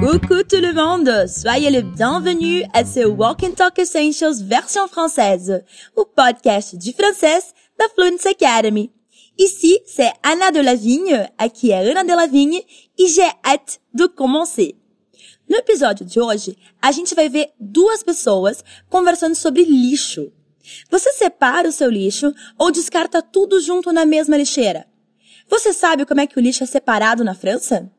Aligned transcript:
Coucou 0.00 0.42
tout 0.44 0.62
le 0.62 0.72
monde, 0.72 1.28
soyez 1.28 1.70
le 1.70 1.82
bienvenu 1.82 2.64
à 2.72 2.86
ce 2.86 3.04
Walk 3.04 3.42
and 3.42 3.52
Talk 3.52 3.78
Essentials 3.78 4.40
version 4.42 4.88
française, 4.88 5.62
o 5.94 6.06
podcast 6.06 6.74
de 6.74 6.90
français 6.92 7.52
da 7.78 7.86
Fluency 7.90 8.28
Academy. 8.28 8.90
Ici, 9.36 9.78
c'est 9.84 10.10
Anna 10.22 10.50
de 10.52 10.60
Lavigne, 10.60 11.28
aqui 11.36 11.70
é 11.70 11.90
Ana 11.90 12.02
de 12.02 12.14
Lavigne, 12.14 12.64
e 12.98 13.08
j'ai 13.08 13.30
hâte 13.44 13.78
de 13.92 14.08
commencer. 14.08 14.74
No 15.46 15.56
episódio 15.56 16.06
de 16.06 16.18
hoje, 16.18 16.56
a 16.80 16.90
gente 16.92 17.14
vai 17.14 17.28
ver 17.28 17.50
duas 17.60 18.02
pessoas 18.02 18.64
conversando 18.88 19.34
sobre 19.34 19.64
lixo. 19.64 20.32
Você 20.90 21.12
separa 21.12 21.68
o 21.68 21.72
seu 21.72 21.90
lixo 21.90 22.32
ou 22.58 22.72
descarta 22.72 23.20
tudo 23.20 23.60
junto 23.60 23.92
na 23.92 24.06
mesma 24.06 24.38
lixeira? 24.38 24.86
Você 25.46 25.74
sabe 25.74 26.06
como 26.06 26.22
é 26.22 26.26
que 26.26 26.38
o 26.38 26.40
lixo 26.40 26.64
é 26.64 26.66
separado 26.66 27.22
na 27.22 27.34
França? 27.34 27.92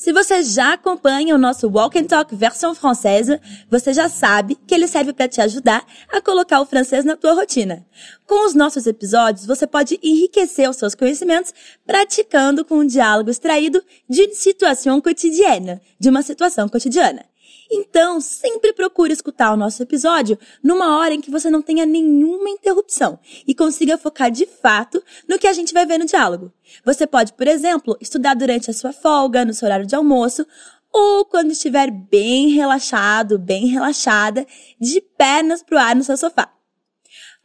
Se 0.00 0.14
você 0.14 0.42
já 0.42 0.72
acompanha 0.72 1.34
o 1.34 1.38
nosso 1.38 1.68
Walk 1.68 1.98
and 1.98 2.06
Talk 2.06 2.34
versão 2.34 2.74
francesa, 2.74 3.38
você 3.68 3.92
já 3.92 4.08
sabe 4.08 4.54
que 4.66 4.74
ele 4.74 4.88
serve 4.88 5.12
para 5.12 5.28
te 5.28 5.42
ajudar 5.42 5.84
a 6.08 6.22
colocar 6.22 6.58
o 6.62 6.64
francês 6.64 7.04
na 7.04 7.18
tua 7.18 7.34
rotina. 7.34 7.86
Com 8.26 8.46
os 8.46 8.54
nossos 8.54 8.86
episódios, 8.86 9.44
você 9.44 9.66
pode 9.66 10.00
enriquecer 10.02 10.70
os 10.70 10.76
seus 10.76 10.94
conhecimentos 10.94 11.52
praticando 11.86 12.64
com 12.64 12.76
um 12.76 12.86
diálogo 12.86 13.28
extraído 13.28 13.84
de 14.08 14.32
situação 14.32 15.02
cotidiana, 15.02 15.82
de 15.98 16.08
uma 16.08 16.22
situação 16.22 16.66
cotidiana. 16.66 17.26
Então, 17.70 18.20
sempre 18.20 18.72
procure 18.72 19.12
escutar 19.12 19.52
o 19.52 19.56
nosso 19.56 19.82
episódio 19.82 20.36
numa 20.62 20.98
hora 20.98 21.14
em 21.14 21.20
que 21.20 21.30
você 21.30 21.48
não 21.48 21.62
tenha 21.62 21.86
nenhuma 21.86 22.50
interrupção 22.50 23.18
e 23.46 23.54
consiga 23.54 23.96
focar 23.96 24.30
de 24.30 24.44
fato 24.44 25.02
no 25.28 25.38
que 25.38 25.46
a 25.46 25.52
gente 25.52 25.72
vai 25.72 25.86
ver 25.86 25.98
no 25.98 26.04
diálogo. 26.04 26.52
Você 26.84 27.06
pode, 27.06 27.32
por 27.32 27.46
exemplo, 27.46 27.96
estudar 28.00 28.34
durante 28.34 28.70
a 28.70 28.74
sua 28.74 28.92
folga, 28.92 29.44
no 29.44 29.54
seu 29.54 29.66
horário 29.66 29.86
de 29.86 29.94
almoço, 29.94 30.44
ou 30.92 31.24
quando 31.24 31.52
estiver 31.52 31.90
bem 31.90 32.48
relaxado, 32.48 33.38
bem 33.38 33.66
relaxada, 33.66 34.44
de 34.80 35.00
pernas 35.00 35.62
pro 35.62 35.78
ar 35.78 35.94
no 35.94 36.02
seu 36.02 36.16
sofá. 36.16 36.52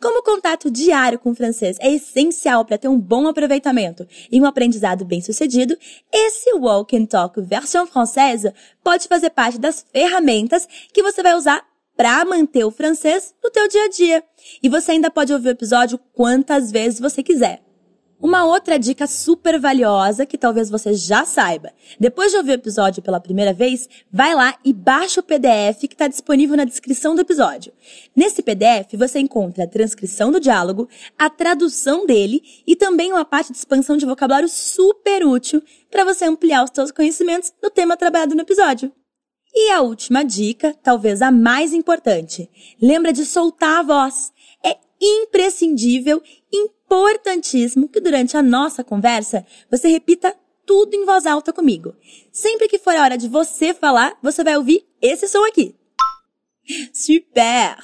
Como 0.02 0.20
o 0.20 0.24
contato 0.24 0.70
diário 0.70 1.18
com 1.18 1.32
o 1.32 1.36
francês 1.36 1.78
é 1.80 1.92
essencial 1.92 2.66
para 2.66 2.78
ter 2.78 2.88
um 2.88 3.00
bom 3.00 3.28
aproveitamento 3.28 4.06
e 4.32 4.40
um 4.42 4.46
aprendizado 4.46 5.06
bem-sucedido, 5.06 5.78
esse 6.12 6.54
Walk 6.54 6.96
and 6.96 7.06
Talk 7.06 7.40
versão 7.42 7.88
francesa 7.88 8.54
pode 8.84 9.08
fazer 9.08 9.30
parte 9.30 9.58
das 9.58 9.86
ferramentas 9.92 10.68
que 10.94 11.02
você 11.02 11.24
vai 11.24 11.34
usar 11.34 11.66
para 11.96 12.26
manter 12.26 12.66
o 12.66 12.72
francês 12.72 13.34
no 13.42 13.50
teu 13.50 13.68
dia 13.70 13.86
a 13.86 13.90
dia. 13.90 14.24
E 14.62 14.68
você 14.68 14.92
ainda 14.92 15.10
pode 15.10 15.32
ouvir 15.32 15.48
o 15.48 15.52
episódio 15.52 15.98
quantas 16.14 16.72
vezes 16.72 17.00
você 17.00 17.24
quiser. 17.24 17.65
Uma 18.22 18.46
outra 18.46 18.80
dica 18.80 19.06
super 19.08 19.60
valiosa 19.60 20.26
que 20.26 20.38
talvez 20.38 20.70
você 20.70 20.94
já 20.94 21.26
saiba. 21.26 21.74
Depois 22.00 22.32
de 22.32 22.38
ouvir 22.38 22.52
o 22.52 22.54
episódio 22.54 23.04
pela 23.04 23.20
primeira 23.20 23.54
vez, 23.54 23.90
vai 24.12 24.34
lá 24.34 24.58
e 24.64 24.72
baixa 24.72 25.20
o 25.20 25.24
PDF 25.24 25.82
que 25.82 25.94
está 25.94 26.08
disponível 26.08 26.56
na 26.56 26.64
descrição 26.64 27.14
do 27.14 27.22
episódio. 27.22 27.74
Nesse 28.16 28.42
PDF 28.42 28.94
você 28.98 29.20
encontra 29.20 29.66
a 29.66 29.68
transcrição 29.68 30.32
do 30.32 30.40
diálogo, 30.40 30.88
a 31.18 31.30
tradução 31.30 32.06
dele 32.06 32.42
e 32.66 32.76
também 32.76 33.12
uma 33.12 33.26
parte 33.26 33.52
de 33.52 33.58
expansão 33.58 33.98
de 33.98 34.06
vocabulário 34.06 34.48
super 34.48 35.26
útil 35.26 35.62
para 35.92 36.06
você 36.06 36.26
ampliar 36.26 36.64
os 36.64 36.72
seus 36.74 36.92
conhecimentos 36.92 37.54
no 37.62 37.70
tema 37.70 37.98
trabalhado 37.98 38.34
no 38.34 38.42
episódio. 38.42 38.92
E 39.54 39.72
a 39.72 39.82
última 39.82 40.24
dica, 40.24 40.74
talvez 40.82 41.22
a 41.22 41.32
mais 41.32 41.74
importante. 41.74 42.50
Lembra 42.82 43.14
de 43.14 43.26
soltar 43.26 43.80
a 43.80 43.84
voz. 43.84 44.34
É 44.64 44.78
imprescindível, 45.02 46.22
importantíssimo 46.86 47.90
que 47.90 48.00
durante 48.00 48.38
a 48.38 48.44
nossa 48.44 48.84
conversa 48.84 49.46
você 49.70 49.88
repita 49.88 50.36
tudo 50.66 50.96
em 50.96 51.06
voz 51.06 51.26
alta 51.26 51.54
comigo. 51.54 51.96
Sempre 52.32 52.68
que 52.68 52.80
for 52.80 52.96
a 52.96 53.02
hora 53.02 53.18
de 53.18 53.28
você 53.28 53.74
falar, 53.74 54.18
você 54.22 54.44
vai 54.44 54.58
ouvir 54.58 54.86
esse 55.02 55.28
som 55.28 55.44
aqui. 55.46 55.76
Super! 56.94 57.78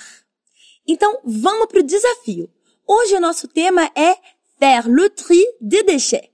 Então, 0.88 1.20
vamos 1.24 1.68
pro 1.68 1.84
desafio. 1.84 2.50
Hoje 2.88 3.16
o 3.16 3.22
nosso 3.22 3.48
tema 3.48 3.90
é 3.96 4.18
faire 4.58 4.90
le 4.90 5.10
tri 5.10 5.46
des 5.60 5.84
déchets. 5.84 6.30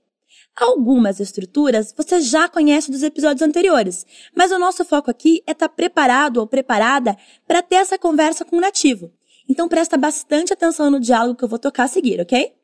Algumas 0.56 1.20
estruturas 1.20 1.94
você 1.96 2.20
já 2.20 2.48
conhece 2.48 2.90
dos 2.90 3.04
episódios 3.04 3.42
anteriores, 3.42 4.04
mas 4.34 4.50
o 4.50 4.58
nosso 4.58 4.84
foco 4.84 5.08
aqui 5.08 5.40
é 5.46 5.52
estar 5.52 5.68
tá 5.68 5.74
preparado 5.74 6.38
ou 6.38 6.46
preparada 6.48 7.16
para 7.46 7.62
ter 7.62 7.76
essa 7.76 7.96
conversa 7.96 8.44
com 8.44 8.56
o 8.56 8.60
nativo. 8.60 9.12
Então 9.48 9.68
presta 9.68 9.96
bastante 9.96 10.52
atenção 10.52 10.90
no 10.90 10.98
diálogo 10.98 11.38
que 11.38 11.44
eu 11.44 11.48
vou 11.48 11.60
tocar 11.60 11.84
a 11.84 11.88
seguir, 11.88 12.20
ok? 12.20 12.57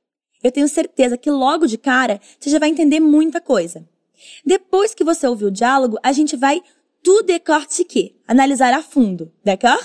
Eu 0.45 0.53
tenho 0.53 0.69
certeza 0.69 1.17
que 1.17 1.31
logo 1.31 1.67
de 1.67 1.79
cara 1.79 2.21
você 2.39 2.51
já 2.51 2.59
vai 2.59 2.69
entender 2.69 3.01
muita 3.01 3.41
coisa. 3.41 3.89
Depois 4.45 4.95
que 4.95 5.03
você 5.03 5.27
ouvir 5.27 5.47
o 5.47 5.51
diálogo, 5.51 5.97
a 6.03 6.13
gente 6.13 6.37
vai 6.37 6.61
tout 7.03 7.23
décortiquer, 7.23 8.13
analisar 8.29 8.75
a 8.75 8.83
fundo, 8.83 9.33
d'accord? 9.43 9.83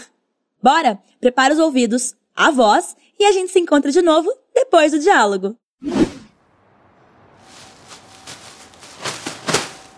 Bora? 0.62 1.00
Prepara 1.22 1.54
os 1.54 1.60
ouvidos, 1.62 2.14
a 2.36 2.52
voz 2.52 2.98
e 3.18 3.24
a 3.24 3.32
gente 3.32 3.54
se 3.54 3.60
encontra 3.60 3.90
de 3.90 4.02
novo 4.02 4.30
depois 4.54 4.92
do 4.92 5.00
diálogo. 5.00 5.56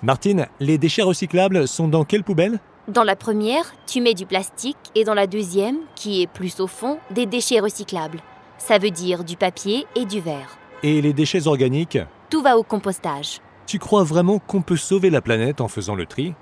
Martine, 0.04 0.48
les 0.60 0.78
déchets 0.78 1.04
recyclables 1.04 1.68
sont 1.68 1.88
dans 1.88 2.06
quelle 2.06 2.24
poubelle 2.24 2.60
Dans 2.88 3.04
la 3.04 3.16
première, 3.16 3.74
tu 3.88 4.00
mets 4.00 4.14
du 4.14 4.28
plastique 4.28 4.78
et 4.94 5.04
dans 5.04 5.16
la 5.16 5.26
deuxième, 5.26 5.80
qui 5.96 6.22
est 6.22 6.28
plus 6.28 6.60
au 6.60 6.68
fond, 6.68 7.00
des 7.10 7.26
déchets 7.26 7.60
recyclables. 7.60 8.22
Ça 8.64 8.78
veut 8.78 8.92
dire 8.92 9.24
du 9.24 9.36
papier 9.38 9.88
et 9.96 10.06
du 10.06 10.22
verre. 10.22 10.56
Et 10.84 11.02
les 11.02 11.14
déchets 11.14 11.48
organiques 11.48 11.98
Tout 12.30 12.44
va 12.44 12.60
au 12.60 12.64
compostage. 12.64 13.42
Tu 13.66 13.80
crois 13.80 14.04
vraiment 14.04 14.38
qu'on 14.38 14.62
peut 14.62 14.78
sauver 14.78 15.10
la 15.10 15.20
planète 15.20 15.62
en 15.62 15.68
faisant 15.68 15.96
le 15.96 16.06
tri 16.06 16.36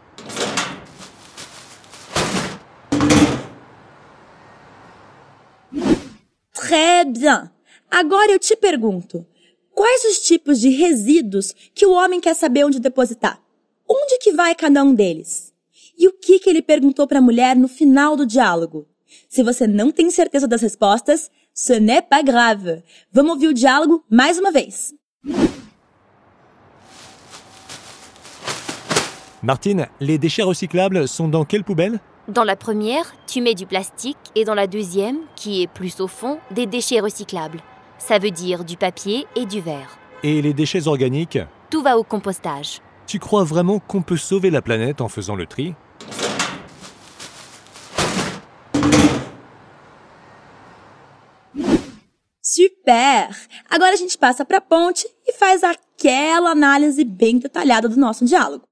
Très 6.53 7.05
bien. 7.05 7.51
Agora 7.89 8.33
eu 8.35 8.39
te 8.39 8.55
pergunto, 8.55 9.25
quais 9.73 10.05
os 10.09 10.19
tipos 10.19 10.59
de 10.59 10.69
resíduos 10.69 11.55
que 11.73 11.85
o 11.85 11.93
homem 11.93 12.19
quer 12.19 12.35
saber 12.35 12.65
onde 12.65 12.81
depositar? 12.81 13.41
Onde 13.87 14.19
que 14.19 14.33
vai 14.33 14.53
cada 14.55 14.83
um 14.83 14.93
deles? 14.93 15.53
E 15.97 16.07
o 16.07 16.11
que 16.11 16.37
que 16.39 16.49
ele 16.49 16.61
perguntou 16.61 17.07
para 17.07 17.19
a 17.19 17.21
mulher 17.21 17.55
no 17.55 17.69
final 17.69 18.17
do 18.17 18.25
diálogo? 18.25 18.85
Se 19.27 19.41
você 19.41 19.65
não 19.65 19.89
tem 19.89 20.11
certeza 20.11 20.47
das 20.47 20.61
respostas, 20.61 21.31
ce 21.61 21.73
n'est 21.73 22.01
pas 22.01 22.23
grave. 22.23 22.81
Vamos 23.11 23.35
ouvir 23.35 23.49
o 23.49 23.53
diálogo 23.53 24.03
mais 24.09 24.37
uma 24.39 24.51
vez. 24.51 24.93
Martine, 29.43 29.87
les 29.99 30.17
déchets 30.17 30.43
recyclables 30.43 31.07
sont 31.07 31.27
dans 31.27 31.43
quelle 31.43 31.65
poubelle? 31.65 31.99
Dans 32.29 32.45
la 32.45 32.55
première, 32.55 33.13
tu 33.27 33.41
mets 33.41 33.55
du 33.55 33.65
plastique 33.65 34.17
et 34.35 34.45
dans 34.45 34.53
la 34.53 34.67
deuxième, 34.67 35.17
qui 35.35 35.61
est 35.61 35.67
plus 35.67 35.99
au 35.99 36.07
fond, 36.07 36.39
des 36.51 36.65
déchets 36.65 36.99
recyclables. 36.99 37.61
Ça 37.97 38.19
veut 38.19 38.31
dire 38.31 38.63
du 38.63 38.77
papier 38.77 39.25
et 39.35 39.45
du 39.45 39.59
verre. 39.59 39.97
Et 40.23 40.41
les 40.41 40.53
déchets 40.53 40.87
organiques? 40.87 41.39
Tout 41.69 41.81
va 41.81 41.97
au 41.97 42.03
compostage. 42.03 42.79
Tu 43.05 43.19
crois 43.19 43.43
vraiment 43.43 43.79
qu'on 43.79 44.01
peut 44.01 44.17
sauver 44.17 44.49
la 44.49 44.61
planète 44.61 45.01
en 45.01 45.09
faisant 45.09 45.35
le 45.35 45.45
tri? 45.45 45.73
Super! 52.59 53.29
Agora 53.69 53.93
a 53.93 53.95
gente 53.95 54.17
passa 54.17 54.43
para 54.43 54.57
a 54.57 54.61
ponte 54.61 55.07
e 55.25 55.31
faz 55.31 55.63
aquela 55.63 56.51
análise 56.51 57.05
bem 57.05 57.37
detalhada 57.37 57.87
do 57.87 57.97
nosso 57.97 58.25
diálogo. 58.25 58.65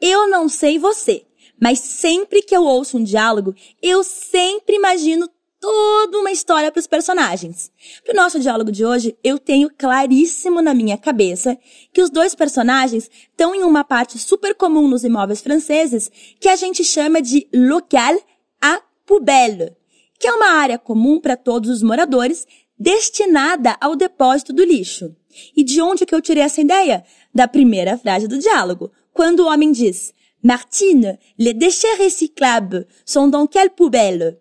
Eu 0.00 0.26
não 0.30 0.48
sei 0.48 0.78
você, 0.78 1.26
mas 1.60 1.78
sempre 1.78 2.40
que 2.40 2.56
eu 2.56 2.64
ouço 2.64 2.96
um 2.96 3.04
diálogo, 3.04 3.54
eu 3.82 4.02
sempre 4.02 4.76
imagino 4.76 5.28
toda 5.60 6.18
uma 6.18 6.32
história 6.32 6.72
para 6.72 6.80
os 6.80 6.86
personagens. 6.86 7.70
Para 8.02 8.14
o 8.14 8.16
nosso 8.16 8.40
diálogo 8.40 8.72
de 8.72 8.82
hoje, 8.82 9.14
eu 9.22 9.38
tenho 9.38 9.68
claríssimo 9.76 10.62
na 10.62 10.72
minha 10.72 10.96
cabeça 10.96 11.58
que 11.92 12.00
os 12.00 12.08
dois 12.08 12.34
personagens 12.34 13.10
estão 13.30 13.54
em 13.54 13.62
uma 13.62 13.84
parte 13.84 14.18
super 14.18 14.54
comum 14.54 14.88
nos 14.88 15.04
imóveis 15.04 15.42
franceses 15.42 16.10
que 16.40 16.48
a 16.48 16.56
gente 16.56 16.82
chama 16.82 17.20
de 17.20 17.46
local 17.54 18.18
à 18.62 18.80
poubelle, 19.04 19.76
que 20.18 20.28
é 20.28 20.32
uma 20.32 20.52
área 20.52 20.78
comum 20.78 21.20
para 21.20 21.36
todos 21.36 21.68
os 21.68 21.82
moradores 21.82 22.46
destinada 22.78 23.76
ao 23.80 23.96
depósito 23.96 24.52
do 24.52 24.64
lixo. 24.64 25.14
E 25.56 25.64
de 25.64 25.80
onde 25.80 26.06
que 26.06 26.14
eu 26.14 26.22
tirei 26.22 26.42
essa 26.42 26.60
ideia? 26.60 27.04
Da 27.34 27.48
primeira 27.48 27.98
frase 27.98 28.28
do 28.28 28.38
diálogo, 28.38 28.90
quando 29.12 29.40
o 29.40 29.46
homem 29.46 29.72
diz 29.72 30.12
Martine, 30.42 31.18
les 31.38 31.54
déchets 31.54 31.96
recyclables 31.96 32.86
sont 33.04 33.30
dans 33.30 33.48
quelle 33.48 33.70
poubelle? 33.70 34.38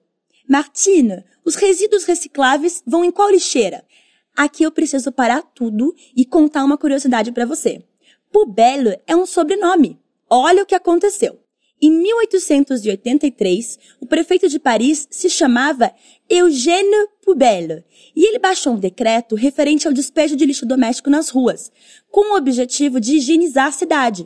Martine, 0.48 1.24
os 1.46 1.56
resíduos 1.56 2.04
recicláveis 2.04 2.84
vão 2.86 3.06
em 3.06 3.12
qual 3.12 3.30
lixeira? 3.30 3.86
Aqui 4.36 4.64
eu 4.64 4.72
preciso 4.72 5.12
parar 5.12 5.42
tudo 5.42 5.94
e 6.16 6.26
contar 6.26 6.64
uma 6.64 6.78
curiosidade 6.78 7.32
para 7.32 7.46
você. 7.46 7.84
Poubelle 8.32 9.00
é 9.08 9.16
um 9.16 9.26
sobrenome. 9.26 10.00
Olha 10.30 10.64
o 10.64 10.66
que 10.66 10.76
aconteceu. 10.76 11.40
Em 11.86 11.92
1883, 11.92 13.78
o 14.00 14.06
prefeito 14.06 14.48
de 14.48 14.58
Paris 14.58 15.06
se 15.12 15.30
chamava 15.30 15.94
Eugène 16.30 17.10
Poubelle 17.22 17.84
e 18.16 18.26
ele 18.26 18.40
baixou 18.40 18.72
um 18.72 18.80
decreto 18.80 19.36
referente 19.36 19.86
ao 19.86 19.94
despejo 19.94 20.38
de 20.38 20.46
lixo 20.46 20.66
doméstico 20.66 21.10
nas 21.10 21.28
ruas, 21.28 21.74
com 22.10 22.34
o 22.34 22.38
objetivo 22.38 23.02
de 23.02 23.18
higienizar 23.18 23.68
a 23.68 23.72
cidade. 23.74 24.26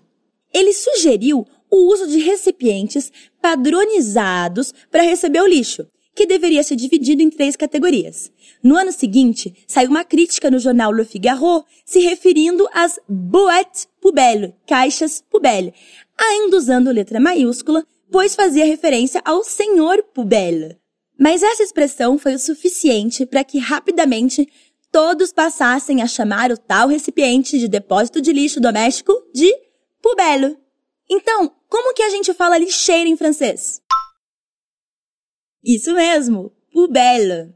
Ele 0.54 0.72
sugeriu 0.72 1.48
o 1.72 1.92
uso 1.92 2.06
de 2.06 2.20
recipientes 2.20 3.12
padronizados 3.42 4.72
para 4.92 5.02
receber 5.02 5.42
o 5.42 5.48
lixo, 5.48 5.88
que 6.18 6.26
deveria 6.26 6.64
ser 6.64 6.76
dividido 6.76 7.22
em 7.22 7.30
três 7.30 7.56
categorias. 7.56 8.32
No 8.64 8.76
ano 8.76 8.92
seguinte, 8.92 9.54
saiu 9.68 9.92
uma 9.92 10.04
crítica 10.04 10.50
no 10.50 10.58
jornal 10.58 10.92
Le 10.92 11.06
Figaro 11.06 11.64
se 11.86 12.00
referindo 12.00 12.68
às 12.74 13.00
boîtes 13.08 13.88
poubelle, 14.02 14.56
caixas 14.66 15.24
poubelle, 15.30 15.76
ainda 16.18 16.58
usando 16.58 16.90
letra 16.90 17.20
maiúscula, 17.20 17.86
pois 18.12 18.34
fazia 18.34 18.66
referência 18.66 19.22
ao 19.24 19.44
senhor 19.44 20.02
poubelle. 20.12 20.76
Mas 21.20 21.44
essa 21.44 21.62
expressão 21.62 22.18
foi 22.18 22.34
o 22.34 22.40
suficiente 22.40 23.24
para 23.24 23.44
que 23.44 23.60
rapidamente 23.60 24.48
todos 24.92 25.32
passassem 25.32 26.02
a 26.02 26.08
chamar 26.08 26.52
o 26.52 26.58
tal 26.58 26.88
recipiente 26.88 27.60
de 27.60 27.68
depósito 27.68 28.20
de 28.20 28.34
lixo 28.34 28.60
doméstico 28.60 29.14
de 29.32 29.54
poubelle. 30.02 30.58
Então, 31.08 31.52
como 31.70 31.94
que 31.94 32.02
a 32.02 32.10
gente 32.10 32.34
fala 32.34 32.58
lixeira 32.58 33.08
em 33.08 33.16
francês? 33.16 33.82
Isso 35.68 35.94
mesmo, 35.94 36.54
poubelle. 36.72 37.54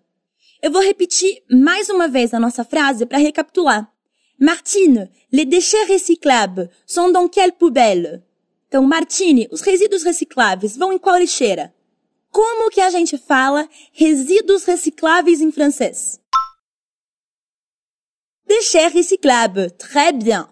Eu 0.61 0.69
vou 0.69 0.81
repetir 0.81 1.41
mais 1.49 1.87
uma 1.87 2.09
vez 2.09 2.33
a 2.33 2.41
nossa 2.41 2.65
frase 2.65 3.05
para 3.05 3.17
recapitular. 3.17 3.89
Martine, 4.37 5.09
les 5.31 5.45
déchets 5.45 5.87
recyclables 5.87 6.67
sont 6.85 7.09
dans 7.09 7.29
quelle 7.29 7.53
poubelle? 7.53 8.21
Então, 8.67 8.83
Martine, 8.83 9.47
os 9.49 9.61
resíduos 9.61 10.03
recicláveis 10.03 10.75
vão 10.75 10.91
em 10.91 10.97
qual 10.97 11.17
lixeira? 11.17 11.73
Como 12.29 12.69
que 12.69 12.81
a 12.81 12.89
gente 12.89 13.17
fala 13.17 13.69
resíduos 13.93 14.65
recicláveis 14.65 15.39
em 15.39 15.49
francês? 15.49 16.19
Déchets 18.45 18.91
recyclables. 18.93 19.71
Très 19.77 20.11
bien. 20.11 20.47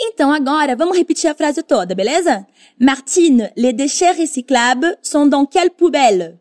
Então 0.00 0.32
agora 0.32 0.74
vamos 0.74 0.98
repetir 0.98 1.30
a 1.30 1.34
frase 1.34 1.62
toda, 1.62 1.94
beleza? 1.94 2.44
Martine, 2.76 3.52
les 3.56 3.72
déchets 3.72 4.16
recyclables 4.16 4.98
sont 5.00 5.28
dans 5.28 5.46
quelle 5.46 5.70
poubelle? 5.70 6.40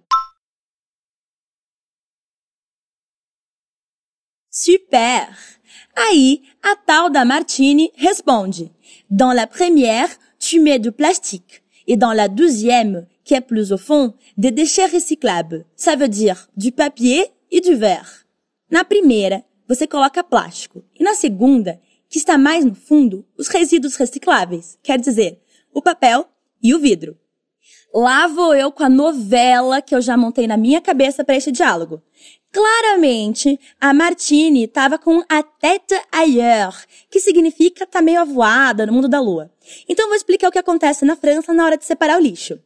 Super! 4.60 5.38
Aí, 5.96 6.42
a 6.64 6.76
tal 6.76 7.12
da 7.12 7.24
Martine 7.24 7.92
responde: 7.96 8.72
Dans 9.08 9.32
la 9.32 9.46
première, 9.46 10.10
tu 10.40 10.60
mets 10.60 10.80
du 10.80 10.92
plastique. 10.92 11.62
Et 11.86 11.96
dans 11.96 12.12
la 12.12 12.28
deuxième, 12.28 13.06
qui 13.24 13.36
est 13.36 13.42
plus 13.42 13.72
au 13.72 13.78
fond, 13.78 14.16
des 14.36 14.50
déchets 14.50 14.88
recyclables. 14.88 15.64
Ça 15.76 15.96
veut 15.96 16.08
dire 16.08 16.50
du 16.58 16.72
papier 16.72 17.24
e 17.54 17.62
du 17.62 17.76
verre. 17.76 18.26
Na 18.72 18.84
primeira, 18.84 19.44
você 19.68 19.86
coloca 19.86 20.24
plástico. 20.24 20.84
E 21.00 21.04
na 21.04 21.14
segunda, 21.14 21.80
que 22.10 22.18
está 22.18 22.36
mais 22.36 22.66
no 22.66 22.74
fundo, 22.74 23.28
os 23.38 23.50
resíduos 23.50 23.96
recicláveis. 23.96 24.80
Quer 24.82 25.00
dizer, 25.00 25.40
o 25.72 25.84
papel 25.84 26.26
e 26.64 26.74
o 26.74 26.80
vidro. 26.80 27.16
Lá 27.94 28.28
vou 28.28 28.54
eu 28.54 28.72
com 28.72 28.84
a 28.84 28.90
novela 28.90 29.82
que 29.82 29.96
eu 29.96 30.02
já 30.02 30.18
montei 30.18 30.46
na 30.46 30.58
minha 30.58 30.82
cabeça 30.82 31.24
para 31.24 31.36
este 31.36 31.52
diálogo. 31.52 32.02
Claramente, 32.52 33.60
a 33.80 33.94
Martine 33.94 34.64
estava 34.64 34.98
com 34.98 35.24
a 35.30 35.44
tête 35.44 36.00
ailleurs, 36.12 36.88
que 37.10 37.20
significa 37.20 37.86
tá 37.86 38.02
meio 38.02 38.22
avoada 38.22 38.86
no 38.86 38.94
mundo 38.94 39.08
da 39.08 39.20
lua. 39.20 39.52
Então 39.88 40.08
vou 40.08 40.16
explicar 40.16 40.48
o 40.48 40.52
que 40.52 40.60
acontece 40.60 41.06
na 41.06 41.16
França 41.16 41.54
na 41.54 41.66
hora 41.66 41.78
de 41.78 41.86
separar 41.86 42.18
o 42.18 42.22
lixo. 42.22 42.60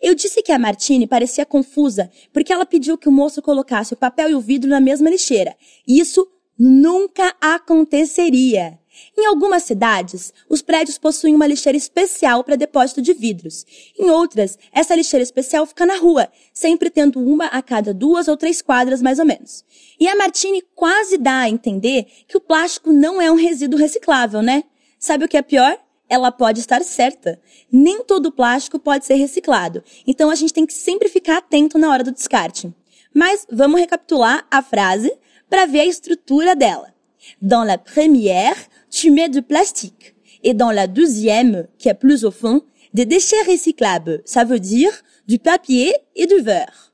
Eu 0.00 0.14
disse 0.14 0.42
que 0.42 0.52
a 0.52 0.58
Martine 0.58 1.06
parecia 1.06 1.44
confusa 1.44 2.10
porque 2.32 2.52
ela 2.52 2.64
pediu 2.64 2.96
que 2.96 3.08
o 3.08 3.12
moço 3.12 3.42
colocasse 3.42 3.92
o 3.92 3.96
papel 3.96 4.30
e 4.30 4.34
o 4.34 4.40
vidro 4.40 4.70
na 4.70 4.80
mesma 4.80 5.10
lixeira. 5.10 5.54
Isso 5.86 6.26
nunca 6.58 7.34
aconteceria. 7.40 8.78
Em 9.16 9.26
algumas 9.26 9.62
cidades, 9.62 10.32
os 10.48 10.62
prédios 10.62 10.98
possuem 10.98 11.34
uma 11.34 11.46
lixeira 11.46 11.76
especial 11.76 12.44
para 12.44 12.56
depósito 12.56 13.00
de 13.02 13.12
vidros. 13.12 13.64
Em 13.98 14.10
outras, 14.10 14.58
essa 14.72 14.94
lixeira 14.94 15.22
especial 15.22 15.66
fica 15.66 15.86
na 15.86 15.96
rua, 15.96 16.28
sempre 16.52 16.90
tendo 16.90 17.18
uma 17.18 17.46
a 17.46 17.62
cada 17.62 17.92
duas 17.94 18.28
ou 18.28 18.36
três 18.36 18.60
quadras 18.62 19.02
mais 19.02 19.18
ou 19.18 19.24
menos. 19.24 19.64
E 19.98 20.08
a 20.08 20.16
Martini 20.16 20.62
quase 20.74 21.18
dá 21.18 21.40
a 21.40 21.48
entender 21.48 22.06
que 22.26 22.36
o 22.36 22.40
plástico 22.40 22.92
não 22.92 23.20
é 23.20 23.30
um 23.30 23.36
resíduo 23.36 23.78
reciclável, 23.78 24.42
né? 24.42 24.64
Sabe 24.98 25.24
o 25.24 25.28
que 25.28 25.36
é 25.36 25.42
pior? 25.42 25.78
Ela 26.08 26.30
pode 26.30 26.60
estar 26.60 26.82
certa. 26.82 27.40
Nem 27.70 28.04
todo 28.04 28.32
plástico 28.32 28.78
pode 28.78 29.04
ser 29.04 29.14
reciclado. 29.14 29.82
Então 30.06 30.30
a 30.30 30.34
gente 30.34 30.52
tem 30.52 30.64
que 30.64 30.72
sempre 30.72 31.08
ficar 31.08 31.38
atento 31.38 31.78
na 31.78 31.90
hora 31.90 32.04
do 32.04 32.12
descarte. 32.12 32.72
Mas 33.12 33.46
vamos 33.50 33.80
recapitular 33.80 34.46
a 34.50 34.62
frase 34.62 35.12
para 35.48 35.66
ver 35.66 35.80
a 35.80 35.86
estrutura 35.86 36.54
dela. 36.54 36.94
Dans 37.40 37.66
la 37.66 37.76
première, 37.76 38.56
tu 38.90 39.10
mets 39.10 39.28
du 39.28 39.42
plastique. 39.42 40.14
Et 40.42 40.54
dans 40.54 40.70
la 40.70 40.86
deuxième, 40.86 41.66
qui 41.78 41.88
est 41.88 41.94
plus 41.94 42.24
au 42.24 42.30
fond, 42.30 42.62
des 42.94 43.04
déchets 43.04 43.42
recyclables. 43.48 44.22
Ça 44.24 44.44
veut 44.44 44.60
dire 44.60 44.92
du 45.26 45.38
papier 45.38 45.94
et 46.14 46.26
du 46.26 46.40
verre. 46.40 46.92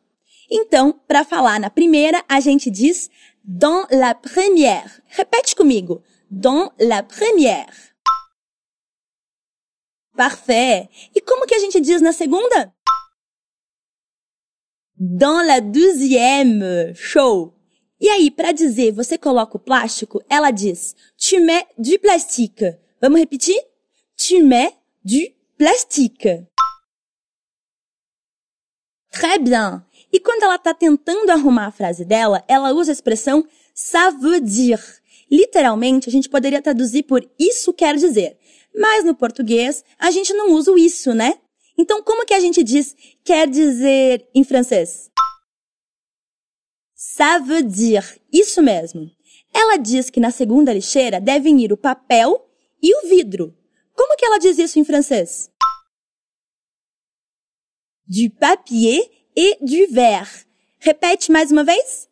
Então, 0.51 1.01
para 1.09 1.25
falar 1.25 1.59
na 1.59 1.71
primeira, 1.71 2.23
a 2.29 2.41
gente 2.41 2.71
diz 2.71 3.09
dans 3.45 3.87
la 3.91 4.15
première. 4.15 5.01
Repete 5.17 5.55
comigo. 5.55 6.03
Dans 6.31 6.73
la 6.79 7.03
première. 7.03 7.73
Parfait. 10.17 10.89
E 11.17 11.21
como 11.21 11.47
que 11.47 11.55
a 11.55 11.59
gente 11.59 11.81
diz 11.81 12.03
na 12.03 12.13
segunda? 12.13 12.73
Dans 14.97 15.43
la 15.47 15.61
deuxième. 15.61 16.95
Show. 16.95 17.55
E 18.03 18.09
aí, 18.09 18.33
para 18.33 18.51
dizer 18.51 18.91
você 18.91 19.17
coloca 19.17 19.57
o 19.57 19.61
plástico, 19.61 20.21
ela 20.29 20.51
diz 20.51 20.97
tu 21.17 21.41
mets 21.41 21.69
du 21.79 21.97
plastique. 22.01 22.77
Vamos 23.01 23.21
repetir? 23.21 23.57
Tu 24.17 24.43
mets 24.43 24.75
du 25.05 25.33
plastique. 25.57 26.45
Très 29.13 29.39
bien. 29.39 29.85
E 30.13 30.19
quando 30.19 30.43
ela 30.43 30.57
está 30.57 30.75
tentando 30.75 31.31
arrumar 31.31 31.67
a 31.67 31.71
frase 31.71 32.05
dela, 32.05 32.43
ela 32.49 32.73
usa 32.73 32.91
a 32.91 32.93
expressão 32.93 33.47
ça 33.73 34.11
veut 34.11 34.41
dire. 34.41 34.83
Literalmente, 35.31 36.09
a 36.09 36.13
gente 36.13 36.29
poderia 36.29 36.61
traduzir 36.61 37.05
por 37.05 37.25
isso 37.39 37.73
quer 37.73 37.95
dizer. 37.95 38.37
Mas 38.75 39.05
no 39.05 39.15
português, 39.15 39.85
a 39.97 40.11
gente 40.11 40.35
não 40.35 40.51
usa 40.55 40.73
o 40.73 40.79
isso, 40.79 41.15
né? 41.15 41.39
Então, 41.79 42.03
como 42.03 42.27
que 42.27 42.35
a 42.35 42.41
gente 42.41 42.65
diz 42.65 42.97
quer 43.23 43.49
dizer 43.49 44.27
em 44.35 44.43
francês? 44.43 45.09
Ça 47.05 47.41
veut 47.41 47.65
dire. 47.65 48.21
Isso 48.33 48.63
mesmo. 48.63 49.11
Ela 49.53 49.77
diz 49.77 50.09
que 50.09 50.21
na 50.21 50.31
segunda 50.31 50.73
lixeira 50.73 51.21
devem 51.21 51.61
ir 51.61 51.73
o 51.73 51.77
papel 51.77 52.49
e 52.81 52.95
o 52.95 53.09
vidro. 53.09 53.53
Como 53.93 54.17
que 54.17 54.25
ela 54.25 54.39
diz 54.39 54.57
isso 54.57 54.79
em 54.79 54.85
francês? 54.85 55.51
Du 58.07 58.31
papier 58.31 59.11
et 59.35 59.59
du 59.61 59.93
verre. 59.93 60.47
Repete 60.79 61.33
mais 61.33 61.51
uma 61.51 61.65
vez. 61.65 62.09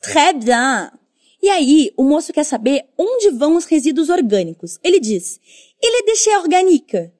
Très 0.00 0.32
bien. 0.32 0.90
E 1.42 1.50
aí, 1.50 1.92
o 1.98 2.02
moço 2.02 2.32
quer 2.32 2.44
saber 2.44 2.88
onde 2.96 3.28
vão 3.28 3.56
os 3.56 3.66
resíduos 3.66 4.08
orgânicos. 4.08 4.78
Ele 4.82 4.98
diz, 4.98 5.38
et 5.82 5.90
les 5.90 6.06
déchets 6.06 6.36
organiques? 6.38 7.12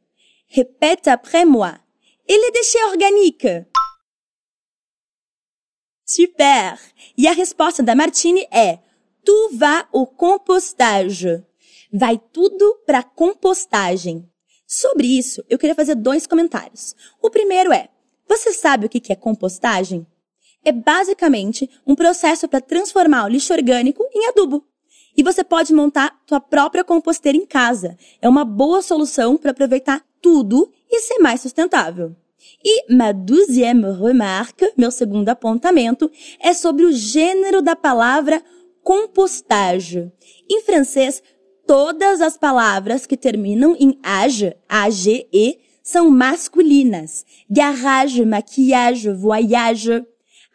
Repete 0.49 1.11
après 1.11 1.45
moi. 1.45 1.79
Et 2.27 2.39
les 2.39 2.51
déchets 2.51 2.85
organiques? 2.85 3.72
Super! 6.15 6.79
E 7.17 7.27
a 7.27 7.33
resposta 7.33 7.83
da 7.83 7.95
Martine 7.95 8.47
é 8.51 8.81
Tu 9.25 9.51
vas 9.55 9.87
au 9.95 10.07
compostage. 10.07 11.43
Vai 11.91 12.21
tudo 12.31 12.83
para 12.85 13.03
compostagem. 13.03 14.29
Sobre 14.67 15.07
isso, 15.07 15.43
eu 15.49 15.59
queria 15.59 15.75
fazer 15.75 15.95
dois 15.95 16.27
comentários. 16.27 16.95
O 17.23 17.31
primeiro 17.31 17.73
é: 17.73 17.89
Você 18.29 18.53
sabe 18.53 18.85
o 18.85 18.89
que 18.91 19.11
é 19.11 19.17
compostagem? 19.17 20.07
É 20.63 20.71
basicamente 20.71 21.71
um 21.87 21.95
processo 21.95 22.47
para 22.47 22.61
transformar 22.61 23.25
o 23.25 23.29
lixo 23.29 23.55
orgânico 23.55 24.07
em 24.15 24.29
adubo. 24.29 24.67
E 25.17 25.23
você 25.23 25.43
pode 25.43 25.73
montar 25.73 26.15
sua 26.29 26.41
própria 26.41 26.85
composteira 26.85 27.39
em 27.39 27.47
casa. 27.47 27.97
É 28.21 28.29
uma 28.29 28.45
boa 28.45 28.83
solução 28.83 29.39
para 29.39 29.53
aproveitar 29.53 30.05
tudo 30.21 30.71
e 30.91 31.01
ser 31.01 31.21
mais 31.21 31.41
sustentável. 31.41 32.15
E 32.65 32.93
ma 32.93 33.13
deuxième 33.13 33.93
remarque, 33.93 34.73
meu 34.77 34.91
segundo 34.91 35.29
apontamento, 35.29 36.11
é 36.41 36.53
sobre 36.53 36.85
o 36.85 36.93
gênero 36.93 37.63
da 37.63 37.75
palavra 37.75 38.43
compostage. 38.83 40.11
Em 40.51 40.63
francês, 40.63 41.23
todas 41.67 42.21
as 42.21 42.37
palavras 42.37 43.07
que 43.07 43.17
terminam 43.17 43.77
em 43.79 43.99
age, 44.03 44.55
age, 44.69 45.27
são 45.83 46.11
masculinas. 46.11 47.25
Garage, 47.51 48.25
maquillage, 48.25 49.11
voyage. 49.11 50.05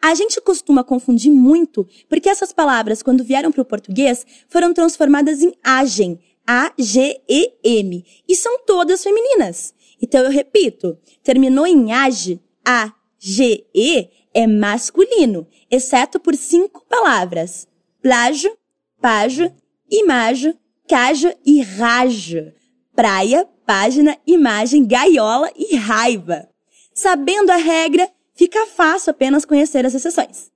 A 0.00 0.14
gente 0.14 0.40
costuma 0.40 0.84
confundir 0.84 1.30
muito 1.30 1.86
porque 2.08 2.28
essas 2.28 2.52
palavras, 2.52 3.02
quando 3.02 3.24
vieram 3.24 3.50
para 3.50 3.62
o 3.62 3.64
português, 3.64 4.24
foram 4.48 4.72
transformadas 4.72 5.42
em 5.42 5.52
agem, 5.62 6.20
A-G-E-M, 6.46 8.04
e 8.28 8.36
são 8.36 8.60
todas 8.64 9.02
femininas. 9.02 9.74
Então 10.00 10.22
eu 10.22 10.30
repito, 10.30 10.98
terminou 11.22 11.66
em 11.66 11.92
age, 11.92 12.40
a, 12.64 12.92
g, 13.18 13.66
e, 13.74 14.08
é 14.32 14.46
masculino, 14.46 15.46
exceto 15.70 16.20
por 16.20 16.34
cinco 16.36 16.84
palavras: 16.88 17.66
plágio, 18.00 18.56
págio, 19.00 19.52
imágio, 19.90 20.56
cajo 20.88 21.32
e 21.44 21.60
rajo. 21.60 22.52
Praia, 22.94 23.48
página, 23.66 24.16
imagem, 24.26 24.86
gaiola 24.86 25.50
e 25.54 25.76
raiva. 25.76 26.48
Sabendo 26.94 27.50
a 27.50 27.56
regra, 27.56 28.10
fica 28.34 28.66
fácil 28.66 29.10
apenas 29.10 29.44
conhecer 29.44 29.86
as 29.86 29.94
exceções. 29.94 30.50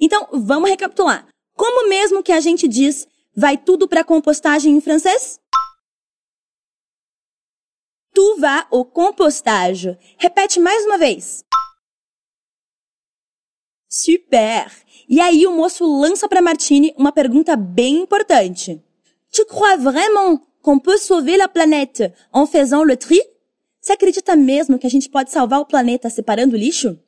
Então, 0.00 0.26
vamos 0.32 0.70
recapitular. 0.70 1.26
Como 1.54 1.88
mesmo 1.88 2.22
que 2.22 2.32
a 2.32 2.40
gente 2.40 2.66
diz, 2.66 3.06
vai 3.36 3.56
tudo 3.56 3.86
para 3.86 4.02
compostagem 4.04 4.74
em 4.74 4.80
francês? 4.80 5.38
Tu 8.14 8.40
vas 8.40 8.66
au 8.70 8.84
compostage. 8.84 9.96
Repete 10.18 10.60
mais 10.60 10.84
uma 10.84 10.98
vez. 10.98 11.44
Super! 13.88 14.70
E 15.08 15.20
aí 15.20 15.46
o 15.46 15.52
moço 15.52 15.84
lança 15.84 16.28
para 16.28 16.42
Martini 16.42 16.94
uma 16.96 17.12
pergunta 17.12 17.56
bem 17.56 18.02
importante. 18.02 18.82
Tu 19.30 19.44
crois 19.46 19.76
vraiment 19.76 20.40
qu'on 20.62 20.78
peut 20.78 20.98
sauver 20.98 21.36
la 21.36 21.48
planète 21.48 22.12
en 22.32 22.46
faisant 22.46 22.84
le 22.84 22.96
tri? 22.96 23.20
Você 23.80 23.92
acredita 23.94 24.36
mesmo 24.36 24.78
que 24.78 24.86
a 24.86 24.90
gente 24.90 25.10
pode 25.10 25.30
salvar 25.30 25.60
o 25.60 25.66
planeta 25.66 26.08
separando 26.08 26.54
o 26.54 26.58
lixo? 26.58 26.98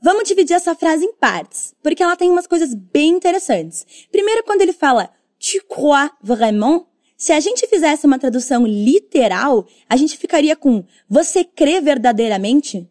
Vamos 0.00 0.24
dividir 0.24 0.54
essa 0.54 0.74
frase 0.74 1.04
em 1.04 1.12
partes, 1.12 1.74
porque 1.82 2.02
ela 2.02 2.16
tem 2.16 2.30
umas 2.30 2.46
coisas 2.46 2.74
bem 2.74 3.10
interessantes. 3.10 3.86
Primeiro, 4.10 4.42
quando 4.44 4.62
ele 4.62 4.72
fala 4.72 5.10
tu 5.38 5.64
crois 5.68 6.10
vraiment, 6.20 6.87
se 7.18 7.32
a 7.32 7.40
gente 7.40 7.66
fizesse 7.66 8.06
uma 8.06 8.16
tradução 8.16 8.64
literal, 8.64 9.66
a 9.88 9.96
gente 9.96 10.16
ficaria 10.16 10.54
com 10.54 10.84
você 11.10 11.42
crê 11.42 11.80
verdadeiramente? 11.80 12.88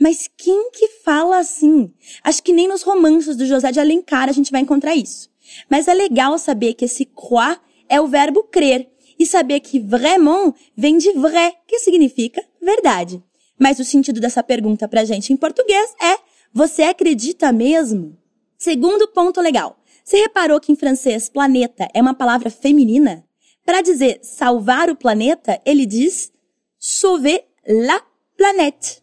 Mas 0.00 0.28
quem 0.36 0.72
que 0.72 0.88
fala 1.04 1.38
assim? 1.38 1.92
Acho 2.24 2.42
que 2.42 2.52
nem 2.52 2.66
nos 2.66 2.82
romances 2.82 3.36
do 3.36 3.46
José 3.46 3.70
de 3.70 3.78
Alencar 3.78 4.28
a 4.28 4.32
gente 4.32 4.50
vai 4.50 4.62
encontrar 4.62 4.96
isso. 4.96 5.30
Mas 5.70 5.86
é 5.86 5.94
legal 5.94 6.36
saber 6.38 6.74
que 6.74 6.86
esse 6.86 7.04
croire 7.04 7.60
é 7.88 8.00
o 8.00 8.08
verbo 8.08 8.42
crer 8.42 8.88
e 9.16 9.24
saber 9.24 9.60
que 9.60 9.78
vraiment 9.78 10.52
vem 10.76 10.98
de 10.98 11.12
vrai, 11.12 11.54
que 11.64 11.78
significa 11.78 12.44
verdade. 12.60 13.22
Mas 13.56 13.78
o 13.78 13.84
sentido 13.84 14.20
dessa 14.20 14.42
pergunta 14.42 14.88
pra 14.88 15.04
gente 15.04 15.32
em 15.32 15.36
português 15.36 15.94
é 16.02 16.18
você 16.52 16.82
acredita 16.82 17.52
mesmo? 17.52 18.18
Segundo 18.56 19.06
ponto 19.06 19.40
legal. 19.40 19.78
Você 20.04 20.16
reparou 20.16 20.58
que 20.58 20.72
em 20.72 20.76
francês 20.76 21.28
planeta 21.28 21.86
é 21.94 22.02
uma 22.02 22.14
palavra 22.14 22.50
feminina? 22.50 23.27
Para 23.68 23.82
dizer 23.82 24.20
salvar 24.22 24.88
o 24.88 24.96
planeta, 24.96 25.60
ele 25.62 25.84
diz 25.84 26.32
sauver 26.78 27.44
la 27.66 28.00
planète. 28.34 29.02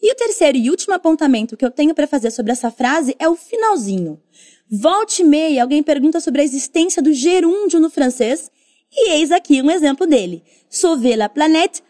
E 0.00 0.10
o 0.10 0.14
terceiro 0.14 0.56
e 0.56 0.70
último 0.70 0.94
apontamento 0.94 1.54
que 1.54 1.62
eu 1.62 1.70
tenho 1.70 1.94
para 1.94 2.06
fazer 2.06 2.30
sobre 2.30 2.50
essa 2.50 2.70
frase 2.70 3.14
é 3.18 3.28
o 3.28 3.36
finalzinho. 3.36 4.18
Volte 4.70 5.20
e 5.20 5.24
meia, 5.26 5.62
alguém 5.62 5.82
pergunta 5.82 6.18
sobre 6.18 6.40
a 6.40 6.44
existência 6.44 7.02
do 7.02 7.12
gerúndio 7.12 7.78
no 7.78 7.90
francês, 7.90 8.50
e 8.90 9.10
eis 9.10 9.30
aqui 9.30 9.60
um 9.60 9.70
exemplo 9.70 10.06
dele. 10.06 10.42
Sauver 10.70 11.18
la 11.18 11.28
planète 11.28 11.82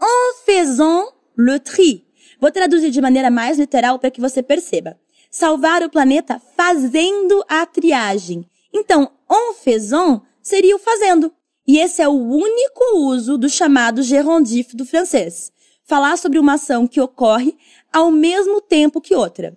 en 0.00 0.34
faisant 0.46 1.12
le 1.36 1.58
tri. 1.58 2.06
Vou 2.40 2.52
traduzir 2.52 2.90
de 2.90 3.00
maneira 3.00 3.28
mais 3.28 3.58
literal 3.58 3.98
para 3.98 4.12
que 4.12 4.20
você 4.20 4.40
perceba. 4.40 4.96
Salvar 5.32 5.82
o 5.82 5.90
planeta 5.90 6.40
fazendo 6.56 7.44
a 7.48 7.66
triagem. 7.66 8.48
Então, 8.72 9.10
en 9.28 9.54
faisant 9.54 10.22
seria 10.40 10.76
o 10.76 10.78
fazendo. 10.78 11.34
E 11.66 11.78
esse 11.78 12.02
é 12.02 12.08
o 12.08 12.12
único 12.12 12.96
uso 12.96 13.38
do 13.38 13.48
chamado 13.48 14.02
gerondif 14.02 14.74
do 14.74 14.84
francês. 14.84 15.52
Falar 15.84 16.16
sobre 16.18 16.38
uma 16.38 16.54
ação 16.54 16.86
que 16.86 17.00
ocorre 17.00 17.56
ao 17.92 18.10
mesmo 18.10 18.60
tempo 18.60 19.00
que 19.00 19.14
outra. 19.14 19.56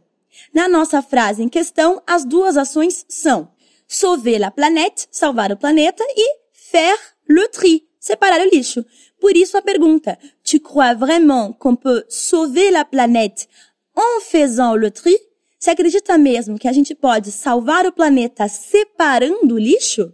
Na 0.54 0.68
nossa 0.68 1.02
frase 1.02 1.42
em 1.42 1.50
questão, 1.50 2.02
as 2.06 2.26
duas 2.26 2.58
ações 2.58 3.06
são 3.08 3.50
sauver 3.88 4.40
la 4.40 4.52
planète, 4.52 5.08
salvar 5.12 5.52
o 5.52 5.58
planeta, 5.58 6.04
e 6.16 6.38
faire 6.52 7.00
le 7.28 7.48
tri, 7.50 7.88
separar 8.00 8.42
o 8.42 8.50
lixo. 8.50 8.86
Por 9.20 9.36
isso 9.36 9.58
a 9.58 9.62
pergunta, 9.62 10.18
tu 10.44 10.60
crois 10.60 10.94
vraiment 10.94 11.54
qu'on 11.54 11.76
peut 11.76 12.04
sauver 12.10 12.72
la 12.72 12.86
planète 12.86 13.48
en 13.96 14.22
faisant 14.22 14.76
le 14.76 14.92
tri? 14.92 15.16
Você 15.58 15.72
acredita 15.72 16.18
mesmo 16.18 16.60
que 16.60 16.68
a 16.68 16.72
gente 16.72 16.94
pode 16.94 17.32
salvar 17.32 17.88
o 17.88 17.92
planeta 17.92 18.48
separando 18.48 19.56
o 19.56 19.60
lixo? 19.60 20.14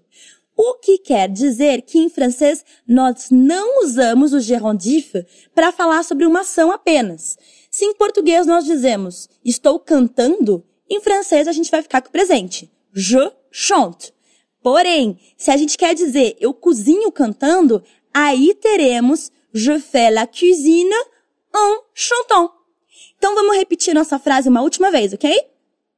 O 0.56 0.76
que 0.76 0.98
quer 0.98 1.30
dizer 1.30 1.82
que 1.82 1.98
em 1.98 2.10
francês 2.10 2.64
nós 2.88 3.30
não 3.32 3.84
usamos 3.84 4.34
o 4.34 4.40
gerondif 4.40 5.26
para 5.56 5.72
falar 5.72 6.04
sobre 6.04 6.26
uma 6.26 6.42
ação 6.42 6.72
apenas. 6.72 7.38
Se 7.70 7.86
em 7.86 7.94
português 7.94 8.46
nós 8.46 8.66
dizemos 8.66 9.30
estou 9.44 9.80
cantando, 9.80 10.64
em 10.90 11.00
francês 11.02 11.48
a 11.48 11.52
gente 11.52 11.72
vai 11.72 11.82
ficar 11.82 12.02
com 12.02 12.10
o 12.10 12.12
presente. 12.12 12.72
Je 12.94 13.32
chante. 13.50 14.14
Porém, 14.62 15.18
se 15.38 15.50
a 15.50 15.58
gente 15.58 15.78
quer 15.78 15.96
dizer 15.96 16.36
eu 16.40 16.54
cozinho 16.54 17.12
cantando, 17.12 17.82
aí 18.14 18.54
teremos 18.54 19.32
je 19.54 19.80
fais 19.80 20.14
la 20.14 20.28
cuisine 20.28 20.94
en 21.54 21.80
chantant. 21.94 22.52
Então 23.18 23.36
vamos 23.36 23.56
repetir 23.56 23.94
nossa 23.94 24.18
frase 24.18 24.50
uma 24.50 24.62
última 24.62 24.90
vez, 24.92 25.14
ok? 25.14 25.30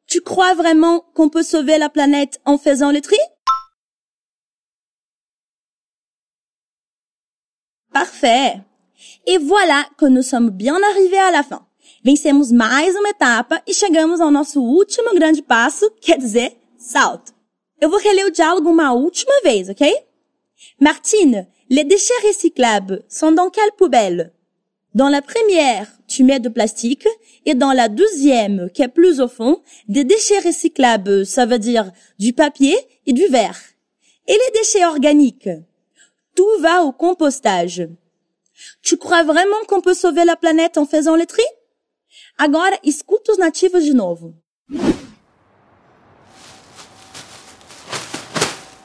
Tu 0.07 0.21
crois 0.21 0.53
vraiment 0.53 1.01
qu'on 1.13 1.29
peut 1.29 1.43
sauver 1.43 1.77
la 1.77 1.89
planète 1.89 2.39
en 2.45 2.57
faisant 2.57 2.91
le 2.91 3.01
tri? 3.01 3.17
Parfait! 8.13 8.61
Et 9.25 9.39
voilà 9.39 9.87
que 9.97 10.05
nous 10.05 10.21
sommes 10.21 10.51
bien 10.51 10.79
arrivés 10.91 11.17
à 11.17 11.31
la 11.31 11.41
fin. 11.41 11.65
Vencemos 12.05 12.51
mais 12.51 12.95
uma 12.95 13.09
etapa 13.09 13.61
e 13.65 13.73
chegamos 13.73 14.21
ao 14.21 14.29
nosso 14.29 14.61
último 14.61 15.15
grande 15.15 15.41
passo, 15.41 15.89
quer 15.99 16.19
dizer, 16.19 16.55
salto. 16.77 17.33
Eu 17.81 17.89
vou 17.89 17.99
reler 17.99 18.25
o 18.25 18.31
diálogo 18.31 18.69
uma 18.69 18.93
última 18.93 19.33
vez, 19.43 19.67
ok? 19.67 19.91
Martine, 20.79 21.47
Les 21.69 21.85
déchets 21.85 22.27
recyclables 22.27 23.03
sont 23.09 23.31
dans 23.31 23.49
quelle 23.49 23.71
poubelle? 23.77 24.31
Dans 24.93 25.09
la 25.09 25.23
première, 25.23 25.87
tu 26.07 26.23
mets 26.23 26.39
de 26.39 26.49
plastique 26.49 27.07
et 27.47 27.55
dans 27.55 27.71
la 27.71 27.89
deuxième, 27.89 28.69
qui 28.75 28.83
est 28.83 28.89
plus 28.89 29.19
au 29.21 29.27
fond, 29.27 29.61
des 29.87 30.03
déchets 30.03 30.39
recyclables, 30.39 31.25
ça 31.25 31.47
veut 31.47 31.57
dire 31.57 31.91
du 32.19 32.31
papier 32.31 32.77
et 33.07 33.13
du 33.13 33.25
verre. 33.25 33.59
Et 34.27 34.33
les 34.33 34.59
déchets 34.59 34.85
organiques? 34.85 35.49
Tout 36.35 36.59
va 36.59 36.83
au 36.83 36.91
compostage. 36.91 37.87
Tu 38.81 38.97
crois 38.97 39.23
vraiment 39.23 39.63
qu'on 39.67 39.81
peut 39.81 39.93
sauver 39.93 40.25
la 40.25 40.35
planète 40.35 40.77
en 40.77 40.85
faisant 40.85 41.15
le 41.15 41.25
tri? 41.25 41.43
Agora, 42.37 42.77
escuta 42.83 43.31
os 43.31 43.39
nativos 43.39 43.81
de 43.81 43.93
novo. 43.93 44.33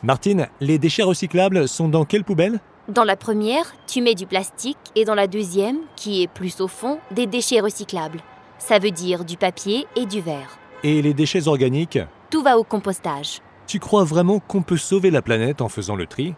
Martine, 0.02 0.48
les 0.60 0.78
déchets 0.78 1.02
recyclables 1.02 1.68
sont 1.68 1.88
dans 1.88 2.04
quelle 2.04 2.24
poubelle? 2.24 2.60
Dans 2.88 3.04
la 3.04 3.16
première, 3.16 3.74
tu 3.86 4.00
mets 4.00 4.14
du 4.14 4.26
plastique 4.26 4.78
et 4.94 5.04
dans 5.04 5.14
la 5.14 5.26
deuxième, 5.26 5.78
qui 5.96 6.22
est 6.22 6.28
plus 6.28 6.60
au 6.60 6.68
fond, 6.68 7.00
des 7.10 7.26
déchets 7.26 7.60
recyclables. 7.60 8.22
Ça 8.58 8.78
veut 8.78 8.90
dire 8.90 9.24
du 9.24 9.36
papier 9.36 9.86
et 9.96 10.06
du 10.06 10.20
verre. 10.20 10.58
Et 10.82 11.02
les 11.02 11.14
déchets 11.14 11.48
organiques? 11.48 11.98
Tout 12.30 12.42
va 12.42 12.58
au 12.58 12.64
compostage. 12.64 13.40
Tu 13.66 13.78
crois 13.78 14.04
vraiment 14.04 14.38
qu'on 14.40 14.62
peut 14.62 14.76
sauver 14.76 15.10
la 15.10 15.20
planète 15.20 15.60
en 15.60 15.68
faisant 15.68 15.96
le 15.96 16.06
tri? 16.06 16.34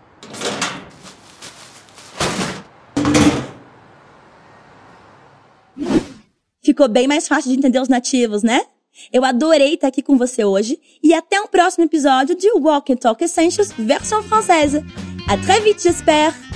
Ficou 6.80 6.94
bem 6.94 7.06
mais 7.06 7.28
fácil 7.28 7.52
de 7.52 7.58
entender 7.58 7.78
os 7.78 7.88
nativos, 7.88 8.42
né? 8.42 8.62
Eu 9.12 9.22
adorei 9.22 9.74
estar 9.74 9.88
aqui 9.88 10.00
com 10.00 10.16
você 10.16 10.46
hoje 10.46 10.80
e 11.02 11.12
até 11.12 11.38
o 11.38 11.46
próximo 11.46 11.84
episódio 11.84 12.34
de 12.34 12.50
Walk 12.52 12.90
and 12.90 12.96
Talk 12.96 13.22
Essentials 13.22 13.70
versão 13.72 14.22
française. 14.22 14.82
À 15.28 15.36
très 15.36 15.62
vite, 15.62 15.82
j'espère! 15.82 16.49